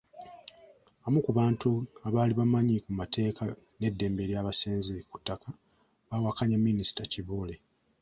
Abamu 1.03 1.19
ku 1.25 1.31
bantu 1.39 1.69
abaali 2.07 2.33
bamanyi 2.39 2.75
ku 2.85 2.91
mateeka 2.99 3.43
n’eddembe 3.79 4.23
ly’abasenze 4.29 4.95
ku 5.09 5.15
ttaka 5.21 5.49
bawakanya 6.09 6.57
Minisita 6.67 7.01
Kibuule. 7.11 7.55